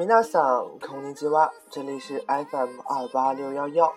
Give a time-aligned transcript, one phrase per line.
[0.00, 3.92] 米娜桑空尼基哇，这里是 FM 二八六幺幺。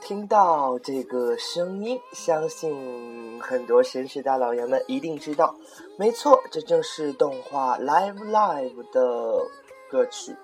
[0.00, 5.52] 听到这个声音，相信很多绅士大老爷们一定知道，
[5.98, 9.44] 没错，这正是动画《Live Live》的
[9.90, 10.36] 歌曲。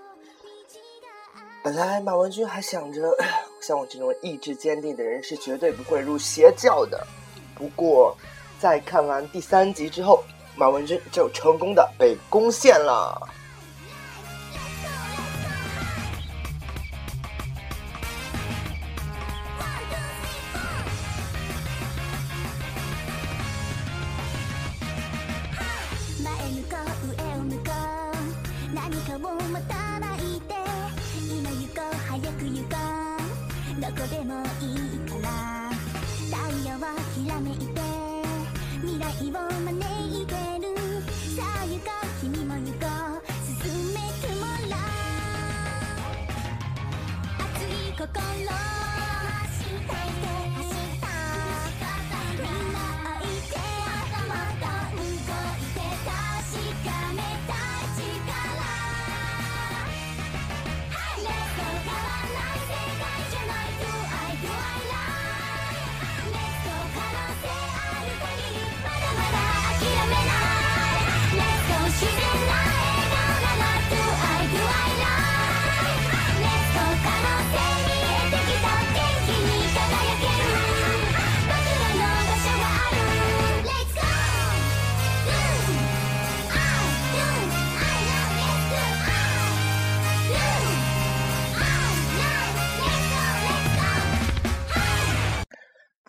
[1.62, 3.16] 本来马文君还想着，
[3.62, 7.06] 像我这种意志坚定的人是绝对不会入邪教的。
[7.54, 8.16] 不过，
[8.58, 10.24] 在看完第三集之后，
[10.56, 13.16] 马文君就成功的被攻陷了。
[37.40, 37.52] me.
[37.52, 37.69] Eat.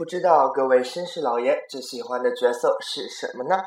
[0.02, 3.61] 不知道各位绅士老爷最喜欢的角色是什么呢？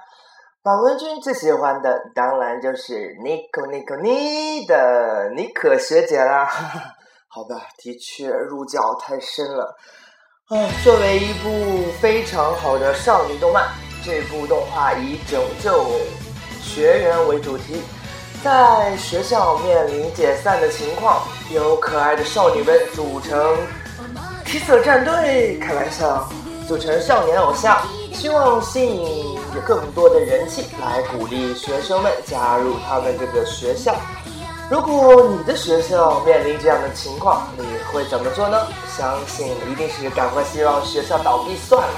[0.65, 6.45] 马文君最喜欢的当然就是妮可妮可妮的妮可学姐啦。
[7.31, 9.77] 好吧，的确入教太深了。
[10.49, 13.69] 啊，作为一部非常好的少女动漫，
[14.05, 15.87] 这部动画以拯救
[16.61, 17.81] 学员为主题，
[18.43, 23.57] 在学校面临解散的情况，由可爱的少女们组成。
[24.55, 26.29] 七色战队，开玩笑，
[26.69, 27.77] 组成少年偶像，
[28.13, 33.97] 希望吸引更多的人气，来鼓励学生们加入他们这个学校。
[34.71, 38.69] 如果你的学校面临这样的情况，你会怎么做呢？
[38.97, 41.95] 相信一定是赶快希望学校倒闭算了。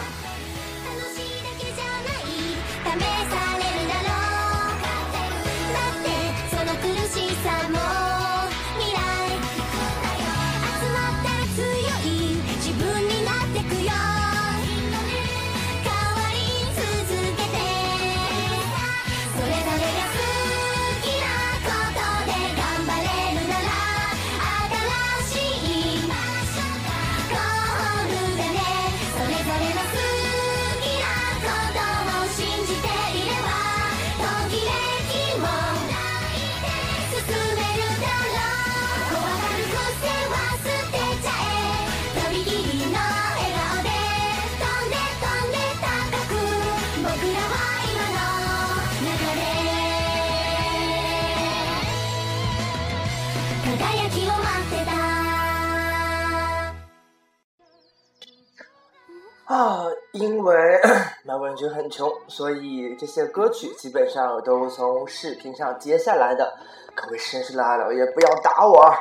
[59.46, 60.80] 啊，因为
[61.24, 66.52] 漫步人群很穷，所以这些歌曲基本上都从视频上截下来的，
[66.96, 68.92] 各位绅士大佬也不要打我。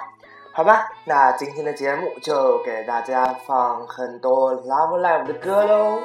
[0.52, 6.00] 好吧，那今天的节目就给大家放很多 love live 的歌喽。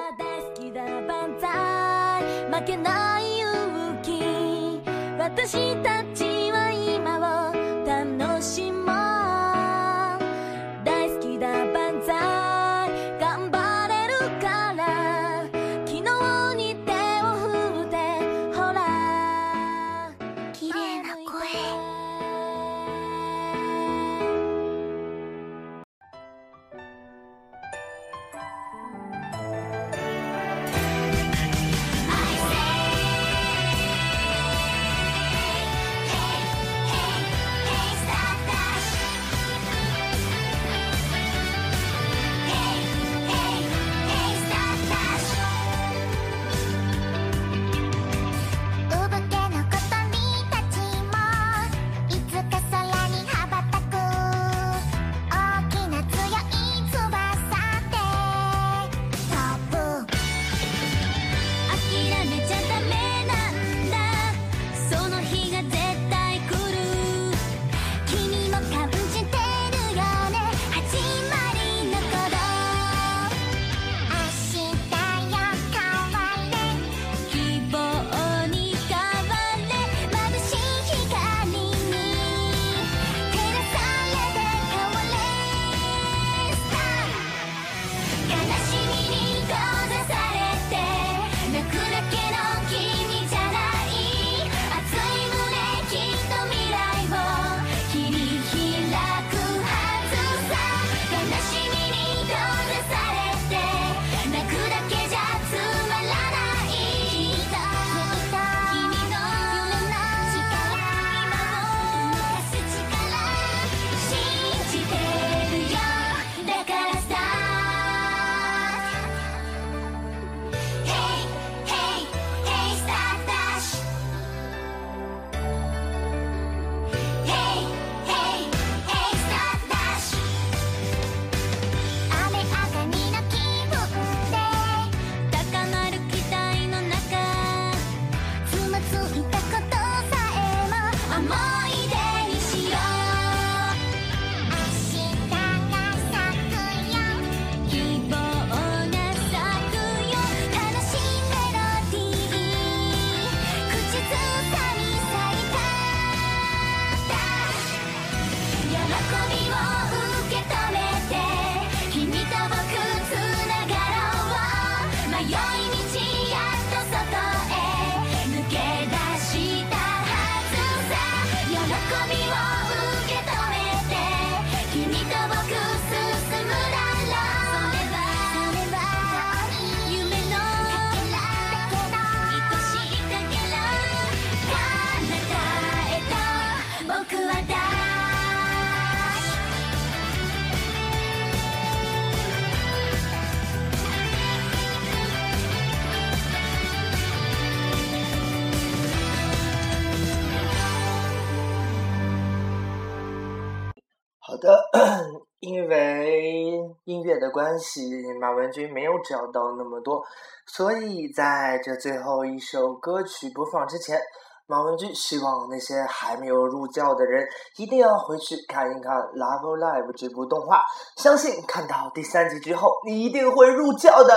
[205.40, 207.90] 因为音乐的关系，
[208.20, 210.02] 马文君没有找到那么多，
[210.46, 213.98] 所以在这最后一首歌曲播放之前，
[214.46, 217.26] 马文君希望那些还没有入教的人
[217.56, 220.62] 一定要回去看一看《Love Live》这部动画，
[220.96, 224.14] 相信看到第三集之后，你一定会入教的。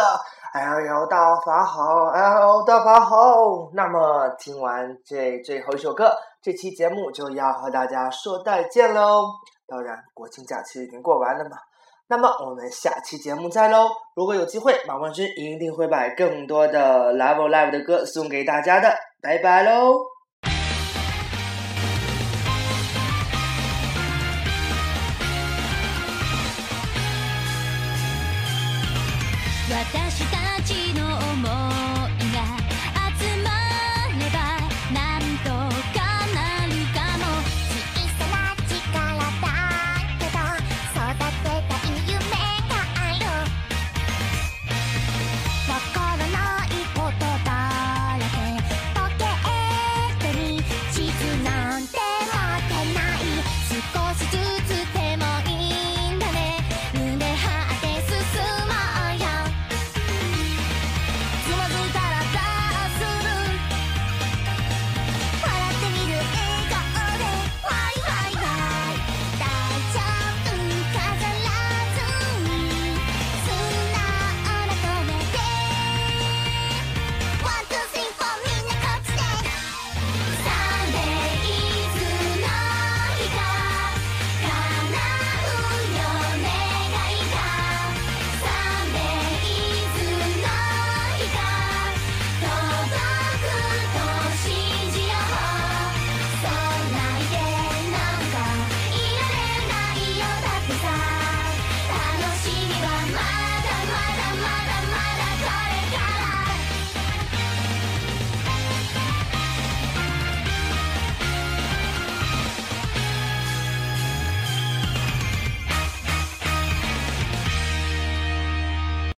[0.54, 3.72] L L 大法好，L 大法好。
[3.74, 6.14] 那么听完这最后一首歌，
[6.44, 9.26] 这期节目就要和大家说再见喽。
[9.68, 11.58] 当然国庆假期已经过完了嘛。
[12.08, 20.14] 那么我们下期节目再喽如果有机会马冠军一定会把更多的 level live 的歌送给大家的拜拜喽